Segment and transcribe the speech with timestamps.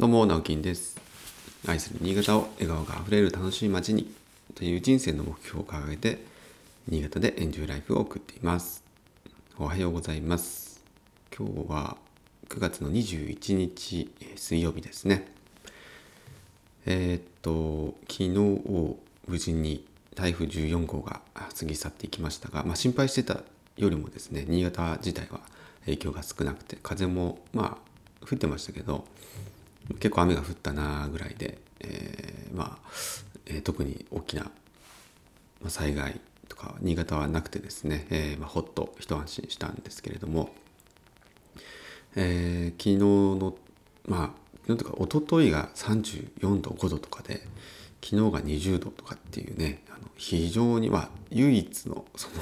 [0.00, 0.98] どうも、直樹です。
[1.66, 4.10] 愛する新潟を笑顔があふれる楽しい街に
[4.54, 6.24] という人生の目標を掲げて、
[6.88, 8.82] 新潟でエンジョイライフを送っています。
[9.58, 10.82] おはようございます。
[11.36, 11.98] 今日は
[12.48, 15.26] 9月の21日え水曜日ですね。
[16.86, 18.96] えーっと、昨日
[19.28, 23.42] 無事に台風14号が過ぎ去っていきましたが、まあ、心配してた
[23.76, 25.40] よりもですね、新潟自体は
[25.84, 29.04] 影響が少なくて、風もまあ降ってましたけど、
[29.98, 32.88] 結構雨が降ったなぐらいで、えーまあ、
[33.46, 34.50] えー特に大きな
[35.68, 40.50] 災害とか新潟はなくてですね、えーまあ、ほっと一安心したんですけれども、
[42.16, 43.54] えー昨日の
[44.06, 44.30] まあ
[44.66, 47.40] 昨日というか一昨日が34度5度とかで
[48.02, 52.34] 昨日が20度とかっていうねあの非常にまあ唯一のその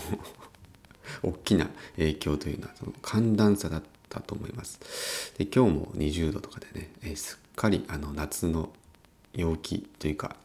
[1.22, 3.88] 大きな影響というのはその寒暖差だった
[4.20, 4.80] と思います。
[5.38, 8.70] で今日も20度とかでね、えすっかりあの夏の
[9.34, 10.36] 陽気というか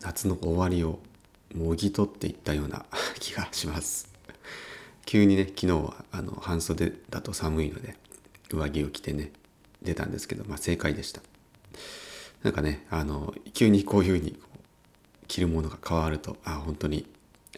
[0.00, 1.00] 夏の終わりを
[1.54, 2.84] もぎ取っていったような
[3.20, 4.08] 気がします。
[5.06, 7.96] 急にね昨日はあの半袖だと寒いので
[8.50, 9.32] 上着を着てね
[9.80, 11.22] 出たんですけど、まあ、正解でした。
[12.42, 14.38] なんかねあの急にこういうふうに
[15.26, 17.06] 着るものが変わるとあ本当に、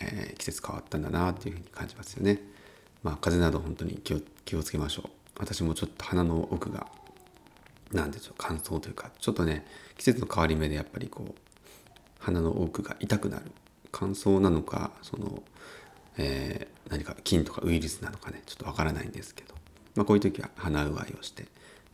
[0.00, 2.40] えー季節変わったんだなっていうふうに感じますよね。
[3.02, 5.19] まあ風邪など本当に気を気をつけましょう。
[5.40, 6.86] 私もちょっと鼻の奥が
[7.92, 9.66] なんでしょう乾燥というかちょっとね
[9.96, 11.34] 季節の変わり目でやっぱりこう
[12.18, 13.50] 鼻の奥が痛くなる。
[13.92, 15.42] 乾燥なのかその、
[16.16, 19.54] えー何か菌とかウイルスなのかねちょっとわからないんですけど、
[19.94, 21.46] まあ、こういう時は鼻うがいをして、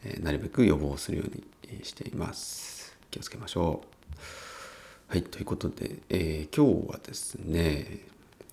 [0.05, 2.97] えーなるべく予防するようにしています。
[3.11, 3.83] 気をつけましょ
[5.09, 5.13] う。
[5.13, 8.07] はいということで、えー今日はですね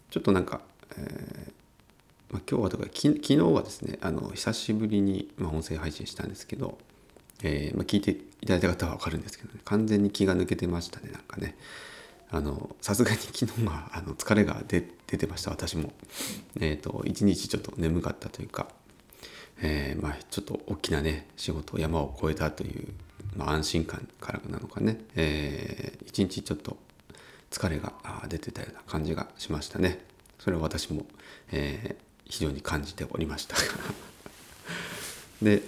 [0.10, 0.62] ちょっとなんか、
[0.98, 1.52] え
[2.34, 6.80] まあ、今日はとかき昨日はですねあの久しぶりに、まあ、音声配信したんですけど、
[7.44, 11.56] えーまあ、聞いていただいた方は分かるんですけどね完全に気が抜けてましたねなんかね。
[12.32, 15.94] あのさすがに昨日はあの疲れが出てました私も。
[16.60, 18.70] えっ、と一日ちょっと眠かったというか、
[19.62, 22.88] えーまあちょっと大きなね仕事山を越えたという、
[23.36, 26.78] まあ、安心感からなのかね、えー一日ちょっと
[27.52, 27.94] 疲れが
[28.28, 30.04] 出てたような感じがしましたね。
[30.40, 31.06] それは私も、
[31.52, 31.96] え
[32.26, 33.56] 非常に感じておりました。
[35.42, 35.64] で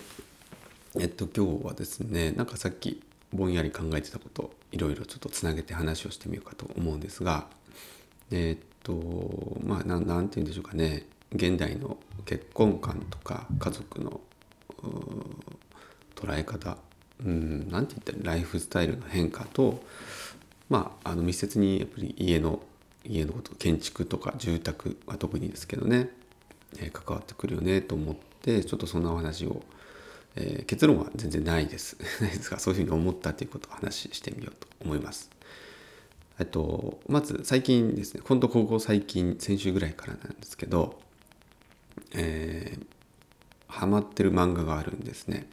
[0.97, 3.01] えっと今日はですねなんかさっき
[3.33, 7.49] ぼんやり考えてたこといろいろちょっとつなげて話をしてみようかと思うんですが
[8.31, 11.07] えっとまあなんなんて言うんでしょうかね。
[11.33, 14.22] 現代の結婚観とか家族の
[16.16, 16.77] 捉え方
[17.23, 19.83] うんなんて言ったらライフスタイルの変化と
[20.69, 22.61] まああの密接にやっぱり家の
[23.05, 26.09] 家のこと建築とか住宅は特にですけどね、
[26.79, 29.61] え関わってくるよねと思ってちょっとそんなお話を、
[30.35, 35.29] えー結論は全然ないです ないですがそういうふうに思ったということを話してみようと思います。
[36.39, 40.99] えっとまず最近ですね今度ここ最近先週ぐらいからなんですけど
[42.13, 42.85] えー
[43.67, 45.47] ハマってる漫画があるんですね。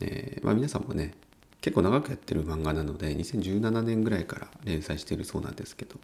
[0.00, 1.14] えーまあ、皆さんもね
[1.62, 5.96] 結構長くやってる漫画なので2017年ぐらいから連載しているそうなんですけど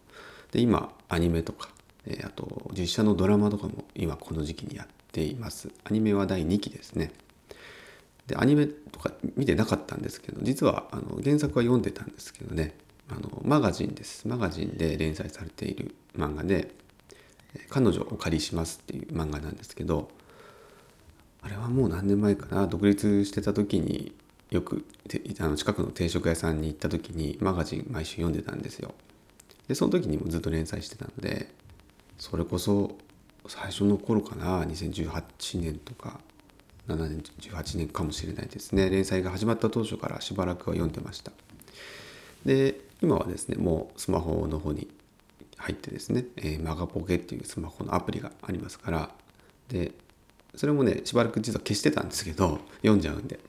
[0.51, 1.69] で今アニメとか、
[2.05, 5.69] えーあと実写のドラマとかも今この時期にやっています。
[5.83, 7.11] アニメは第2期ですね。
[8.27, 12.75] でアニメとか見てなかったんですけど実はあの原作は読んでたんですけどね。
[13.09, 14.27] あのマガジンです。
[14.27, 16.73] マガジンで連載されている漫画で
[17.69, 20.09] 「彼女をお借りします」っていう漫画なんですけど
[21.41, 22.67] あれはもう何年前かな。
[22.67, 24.13] 独立してた時に
[24.51, 24.85] よく
[25.39, 28.93] あの近くの定食屋さんに行った時にマガジン毎週読んでたんですよ。
[29.67, 31.53] でその時にもずっと連載してたので
[32.17, 32.97] それこそ
[33.47, 36.19] 最初の頃かな2018年とか
[36.87, 38.89] 7年18年かもしれないですね。
[38.89, 41.31] 連載が始まった当初からしばらくは読んでました。
[42.45, 44.87] で今はですねもうスマホの方に
[45.57, 49.09] 入ってですね、えーマガポケっていうスマホのアプリがありますから
[49.69, 49.91] で
[50.55, 53.39] それもねしばらく実は消してたんですけど読んじゃうんで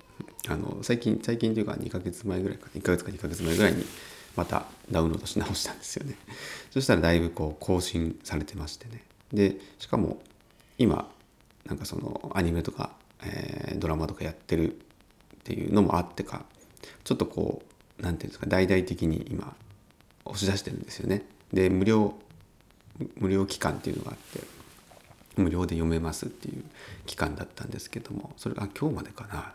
[0.49, 3.85] あの最近最近というか2ヶ月前ぐらいか1ヶ月か2ヶ月前ぐらいに
[4.37, 6.17] またダウンロードし直したんですよね。
[6.71, 9.05] そしたらだいぶこう更新されてましてね。
[9.33, 10.23] でしかも
[10.79, 11.11] 今
[11.65, 14.77] なんかそのアニメとか、えードラマとかやってるっ
[15.45, 16.47] ていうのもあってか
[17.03, 17.63] ちょっとこ
[17.99, 19.57] うなんていうんですか大々的に今
[20.25, 21.27] 押し出してるんですよね。
[21.53, 22.15] で無料
[23.17, 24.47] 無料期間っていうのがあって
[25.37, 26.65] 無料で読めますっていう
[27.07, 29.55] 期間だったんですけどもそれが今日までかな。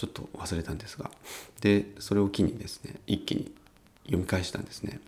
[0.00, 1.10] ちょっと忘れたんですが。
[1.60, 3.52] でそれを機にですね一気に
[4.04, 4.98] 読み返したんですね、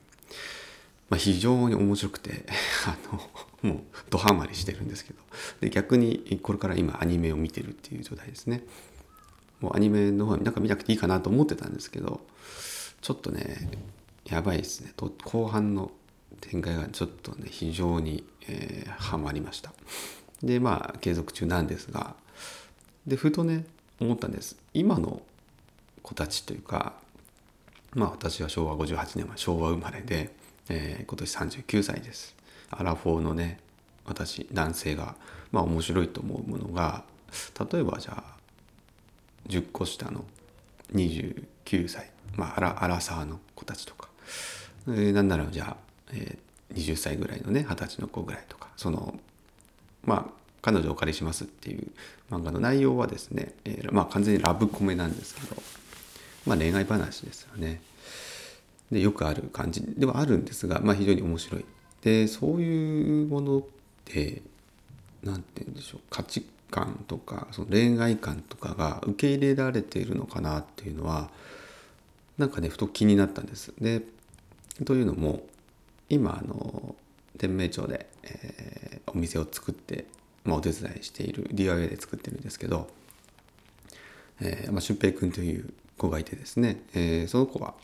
[1.08, 2.44] まあ、非常に面白くて
[2.84, 2.98] あ
[3.64, 5.18] のもうドハマりしてるんですけど。
[5.62, 8.64] で逆にこれから今アニメを見てるっていう状態ですね。
[9.60, 12.20] もうアニメの方になんか見なくていいかなと思ってたんですけど
[13.00, 13.70] ちょっとね
[14.26, 14.92] やばいですね。
[14.94, 15.90] と後半の
[16.42, 19.72] 展開がちょっとね非常に、えー、ハマりました。
[20.42, 22.14] でまあ継続中なんですが。
[23.06, 23.64] でふとね
[24.02, 24.56] 思ったんです。
[24.75, 25.22] 今の
[26.02, 26.94] 子たちというか
[27.94, 30.34] まあ私は昭和58年は昭和生まれで、
[30.69, 32.34] えー、今年39歳です。
[32.70, 33.58] アラフォーのね
[34.04, 35.14] 私男性が
[35.50, 37.04] まあ面白いと思うものが
[37.70, 38.37] 例えばじゃあ
[39.49, 40.25] 10個下の
[40.94, 44.08] 29歳まあアラアラサーの子たちとか、
[44.88, 45.76] えー、なんならじゃあ、
[46.12, 49.14] えー、20歳ぐらいのね二十歳の子ぐらいとかその
[50.04, 51.91] まあ彼女をお借りしますっていう
[52.31, 55.61] 漫画の内容はですね、えー、まあ完全にラブコメなんですけど、
[56.47, 57.82] まあ恋愛話ですよね。
[58.91, 61.64] で、よくある感じではあるんですが、まあ非常に面白い。
[62.03, 63.62] で、そういうものっ
[64.05, 64.43] て、
[65.23, 71.31] 何て言うんでしょう、価値観とか、その恋愛観とかが受け入れられているのかなっていうのは、
[72.38, 73.73] なんかね、ふと気になったんです。
[73.81, 74.03] で、
[74.85, 75.43] というのも、
[76.09, 76.94] 今、あの、
[77.38, 80.06] 天明町で、えー、お店を作って
[80.44, 82.88] まあ、お手伝いしている DIY で作ってるんですけど、
[84.40, 87.74] えーまあ、俊平君という子がいてですね、えー、その子は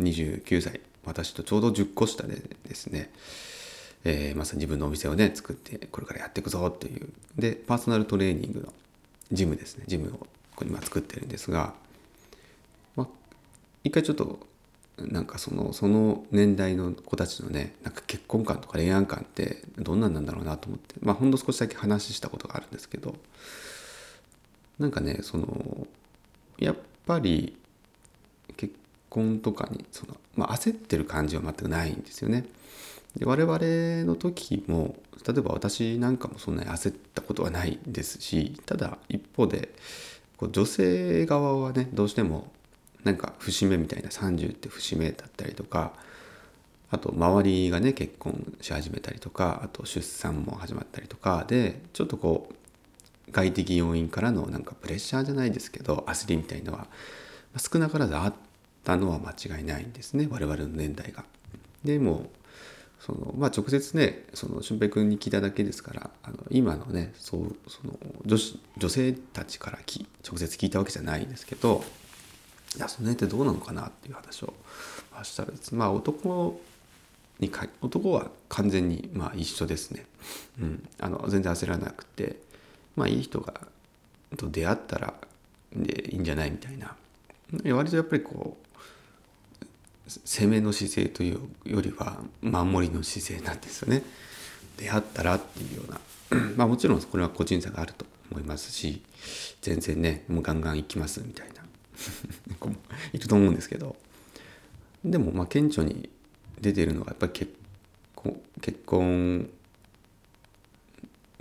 [0.00, 2.36] 29歳私とちょうど10個下で
[2.66, 3.10] ですね、
[4.04, 8.72] えー、まさに自分のお店をね作ってこれからやっていくぞっていうでパーソナルトレーニングの
[9.32, 10.26] ジムですねジムをこ
[10.56, 11.74] こに今作ってるんですが、
[12.96, 13.06] まあ、
[13.84, 14.40] 一回ちょっと
[15.06, 23.14] なんかそのその年代の子たちのねなんか結婚観とか恋愛観ってどんなんなんだろうなと思ってまあほんと少しだけ話したことがあるんですけど
[24.78, 25.86] なんかねその
[26.58, 27.56] やっぱり
[28.56, 28.74] 結
[29.08, 32.44] 婚とかにその、まあ、焦ってる感じは全くないんですよね。
[33.16, 33.58] で我々
[34.04, 34.96] の時も
[35.26, 39.70] 例えば私なんかもそんなに焦ったことはないですしただ一方で
[40.36, 42.52] こう女性側はねどうしても
[43.04, 45.92] なんか節目みたいな30って節目だったりとか
[46.90, 56.86] あと周りがね結婚し始めたりとかあと出産も始まったりとかでちょっとこう外的要因からのなんかプレッシャーじゃないですけど焦りみたいのは
[57.56, 58.34] 少なからずあっ
[58.84, 61.24] たのは間違いないんですね我々の年代が。
[61.84, 62.30] でも
[63.00, 71.84] そのまあ直接ねその俊平君に聞いただけですからあの今のねそうその女子女性たちから直接聞いたわけじゃないんですけど
[72.78, 74.54] いやその辺ってどうなのかなっていう話を
[75.24, 76.60] したらまあ男
[77.40, 80.06] にか男は完全にまあ一緒ですね、
[80.60, 82.36] うん、あの全然焦らなくて
[82.94, 83.54] まあいい人が
[84.36, 85.14] と出会ったら
[85.74, 86.94] でいいんじゃないみたいな。
[87.74, 88.58] 割とやっぱりこ
[90.06, 94.02] う攻めの姿勢というよりは守りの姿勢なんですよね。
[94.76, 96.00] 出会ったらっていうような。
[96.56, 99.02] まあもちろんこれは個人差があると思いますし
[99.62, 101.67] 全然ねもうガンガン行きますみたいな。
[102.58, 102.76] 子 も
[103.12, 103.96] いると思うんですけど
[105.04, 106.08] でもまあ顕著に
[106.60, 107.52] 出てるのがやっぱり結
[108.14, 109.50] 婚結婚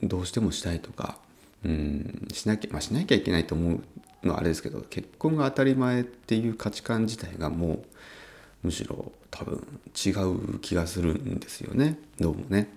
[0.03, 1.17] どうしてもしたいとか
[1.65, 3.81] うんしなきゃまあしなきゃいけないと思
[4.23, 7.85] うのはあれですけど結婚が当たり前っていう価値観自体がもう
[8.63, 12.69] むしろ多分違う気がするんですよねどうもね。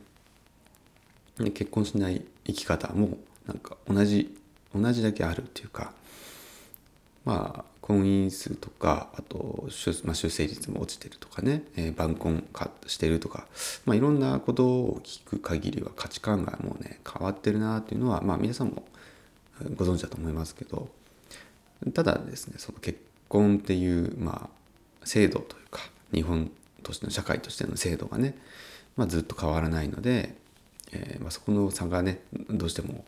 [1.55, 3.17] 結婚しない生き方も
[3.47, 4.37] なんか同じ
[4.75, 5.93] 同じだけあるっていうか
[7.25, 13.49] まあ婚姻数とかあと出,、まあ、出生率も落ちてるとかね、えー、晩婚化してるとか、
[13.85, 18.85] まあ、いろんなことを聞く限りは価値観がもうね変わってるなっていうのは、まあ、皆さんも
[19.77, 20.89] ご存知だと思いますけど
[21.93, 25.81] ただですねその結婚っていう、まあ、制度というか
[26.12, 26.50] 日本
[26.83, 28.37] としての社会としての制度がね、
[28.97, 30.37] まあ、ずっと変わらないので、
[30.93, 33.05] えーまあ、そこの差がねどうしても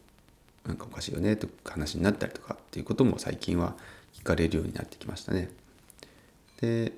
[0.67, 3.77] なんかおかしいよねとか話になったりとかっていうことも最近は
[4.15, 5.51] 聞かれるようになってきましたね。
[6.61, 6.93] で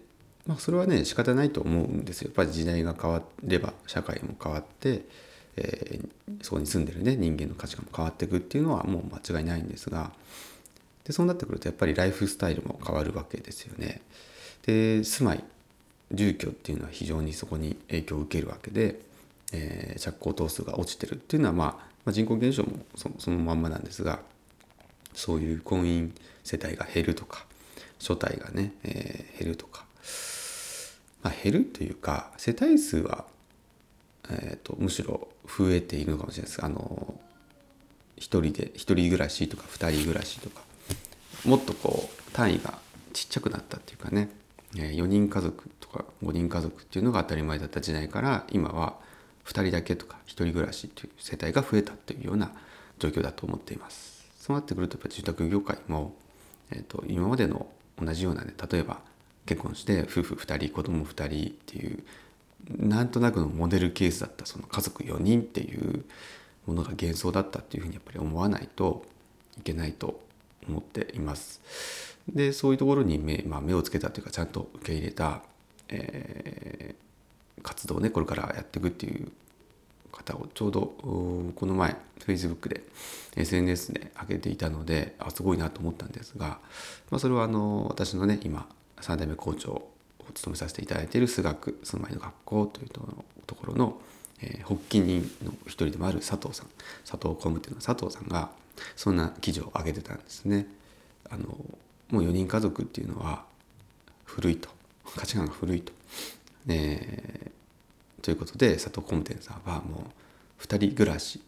[0.46, 2.28] まあそれはね仕方ないと思うんですよ。
[2.28, 5.02] やっぱり時代が変われば社会も変わって、
[5.56, 10.12] えー、そこに住んでるね人間の価値観も変わっていくっていうのはもう間違いないんですが
[11.04, 14.02] でそうなってくるとやっぱりライフスタイルも変わるわけですよね。
[14.66, 15.44] で住まい
[16.12, 19.00] 住居っていうのは非常にそこに影響を受けるわけで、
[19.52, 21.68] えー、着工頭数が落ちてるっていうのは、まあ、
[22.04, 24.20] まあ人口減少もそのまんまなんですが
[25.14, 26.10] そういう婚姻
[26.44, 27.46] 世帯が減るとか
[27.98, 29.84] 所帯がね、えー、減るとか、
[31.22, 33.24] まあ、減るというか世帯数は、
[34.30, 36.64] えーと、むしろ増えているのかもしれないです。
[36.64, 37.14] あの
[38.18, 40.62] 1人で1人暮らしとか2人暮らしとか。
[41.44, 42.78] もっとこう単位が
[43.12, 44.30] ちっちゃくなったっていうかね、
[44.76, 48.94] えー、4人家族とか5人家族っていうのが当たり前だった時代から今は
[49.44, 52.50] 2人だけとか1人暮らしという世帯が増えたというような
[52.98, 54.24] 状況だと思っています。
[54.38, 56.14] そうなってくるとやっぱ住宅業界も
[56.70, 57.66] えーと、今までの
[58.00, 59.00] 同じようなね例えば
[59.46, 62.02] 結婚して夫婦2人子供2人っていう
[62.78, 66.04] なんとなくのモデルケースだったその家族4人っていう
[66.66, 69.04] ものが幻想だったっていうふうにやっぱり思わないと
[69.58, 70.20] いけないと
[70.68, 71.60] 思っています。
[72.28, 75.42] でそういうところに目,、まあ、目をつけたというかちゃんと受け入れた、
[75.88, 79.30] えー、活動をねこれからやっていくっていう
[80.14, 82.82] 方をちょうどこの前 Facebook で
[83.36, 86.58] SNS で上げていたのであすごいなと思ったんですが、
[87.10, 88.66] まあ、それはあの私のね今
[89.00, 89.92] 3代目校長を
[90.32, 94.00] 務めさせていただいている数学住まいの学校というところの、
[94.40, 96.66] えー、発起人の一人でもある佐藤さん
[97.04, 98.50] 佐藤工務店のは佐藤さんが
[98.96, 100.66] そんな記事を上げてたんですね。
[101.30, 101.44] あの
[102.10, 103.44] もう4人家族っていうのは
[104.24, 104.68] 古いと
[105.16, 105.92] 価値観が古いと。
[106.66, 107.50] えー、
[108.24, 110.06] ということで佐藤工務店さんはも
[110.58, 111.42] う2人暮らし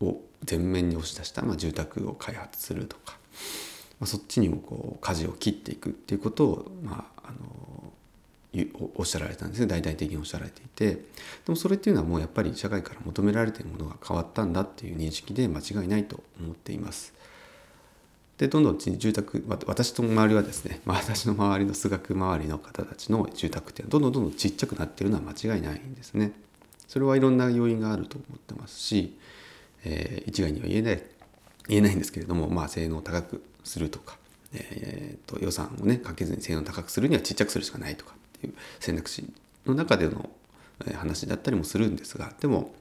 [0.00, 3.18] を前面に押し出した、まあ、住宅を開発するとか、
[3.98, 7.92] まあ、そっちにもこう舵を切っていくっていうことを、まあ、あの
[8.94, 11.02] おっしゃられたんですね大々的におっしゃられていてで
[11.48, 17.12] もそれっていうのはもうやっぱり社会から求められているものが変わったんだっていう認識で間違いないと思っています。
[18.38, 26.32] でどんどん住宅私の周りはですね、 私の周りの数学周りの方たちの住宅ってどんどんどんどんちっちゃくなってるのは間違いないんですね。
[26.86, 29.16] それはいろんな要因があると思ってますし、
[29.84, 31.02] えー、一概には言えない
[31.68, 34.16] 言えないんですけれども、まあ、性能を高くするとか、
[34.52, 39.30] えーと、予算をねかけずに性能を高くするにはちっちゃくするしかないとかっていう選択肢
[39.66, 40.30] の中での
[40.94, 42.72] 話だったりもするんですがでも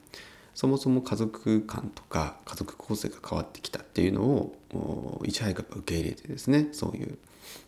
[0.57, 7.19] そもそも家族観とか家族構成が変わってきたっていうのをいち早く受け入れてですねそういう、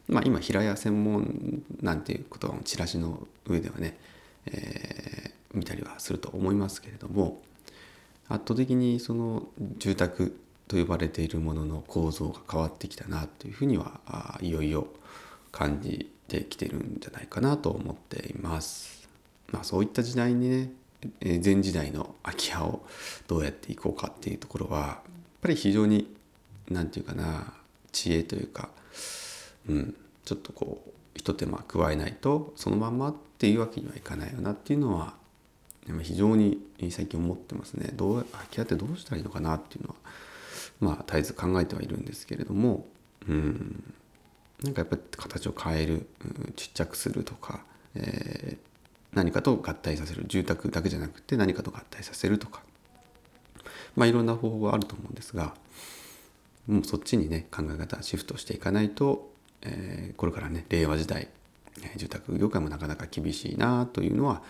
[0.07, 3.95] まあ、今平屋専門なんていうことはチラシの上ではね、
[4.47, 7.43] えー、見たりはすると思いますけれども
[8.27, 9.43] 圧倒的にその
[9.77, 10.35] 住宅
[10.67, 14.87] と呼ばれているものの構造が変わってきたなというふうにはいよいよ
[15.51, 19.07] 感じてきてるんじゃないかなと思っています。
[19.51, 20.71] まあ、そういった時代にね
[21.21, 22.85] 前時代の空き家を
[23.27, 26.13] どうやっていこうかっていうところはやっぱり非常に
[26.69, 27.53] 何て言うかな
[27.91, 28.69] 知恵というか、
[29.67, 35.13] うん、ちょっとこう一手間加えないとそのまんまっていうわけにはいかないよなっていうのは
[36.01, 36.59] 非常に
[36.91, 37.91] 最近思ってますね。
[37.93, 39.95] どう空き家ってどうしたらいいのかなっていうのは
[40.79, 42.85] まあ絶えず考えてはいるんですけれども
[43.27, 43.83] うん
[44.63, 47.63] なんかやっぱり形を変える、うん、ちっちゃくするとか、
[47.95, 48.68] えー、
[49.13, 50.25] 何かと合体させる。
[50.27, 52.61] 住宅だけじゃなくて何かと合体させるとか。
[53.95, 55.53] まあいろんな方法があると思うんですが
[56.67, 61.27] もうそっちにね考え方シフトしていかないと、えー、これからね令和時代
[61.97, 64.41] 住宅業界もなかなか厳しいなというのは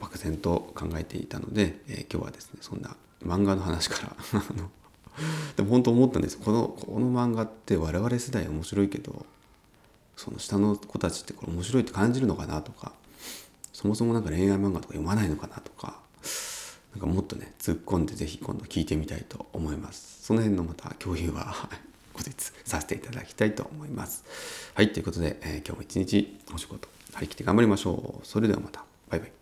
[0.00, 4.40] 漠然と考えていたので、えー、今日はですねそんな漫画の話から
[5.56, 6.38] でも本当思ったんです。
[6.38, 9.26] このこの漫画って我々世代面白いけど
[10.16, 12.92] その下の子たちってこれ面白いって感じるのかなとか
[13.78, 16.00] そもそもなんか恋愛漫画とか読まないのかなとか
[16.90, 20.24] なんかもっとね突っ込んで是非今度聞いてみたいと思います。
[20.24, 21.54] その辺のまた共有は
[22.12, 22.32] 後日
[22.64, 24.24] させていただきたいと思います。
[24.74, 28.26] はいということで、えー、今日も一日お仕事張り切って頑張りましょう。
[28.26, 28.84] それではまた。
[29.10, 29.37] バイバイ。